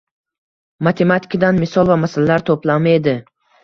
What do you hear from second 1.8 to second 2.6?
va masalalar